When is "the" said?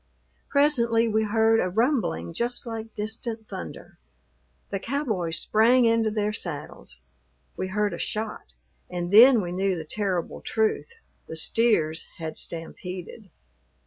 4.71-4.79, 9.77-9.85, 11.27-11.35